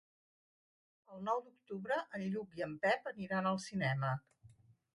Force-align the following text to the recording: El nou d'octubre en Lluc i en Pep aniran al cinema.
El 1.15 1.21
nou 1.27 1.41
d'octubre 1.49 1.99
en 2.19 2.25
Lluc 2.31 2.57
i 2.63 2.67
en 2.69 2.75
Pep 2.87 3.13
aniran 3.15 3.51
al 3.53 3.63
cinema. 3.69 4.17